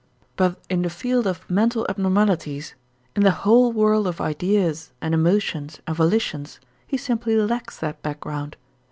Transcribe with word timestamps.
But 0.35 0.59
in 0.67 0.81
the 0.81 0.89
field 0.89 1.27
of 1.27 1.47
mental 1.47 1.85
abnormities, 1.87 2.73
in 3.15 3.21
the 3.21 3.29
whole 3.45 3.71
world 3.71 4.07
of 4.07 4.19
ideas 4.19 4.91
and 4.99 5.13
emotions 5.13 5.79
and 5.85 5.95
volitions, 5.95 6.59
he 6.87 6.97
simply 6.97 7.35
lacks 7.37 7.77
that 7.77 8.01
background. 8.01 8.57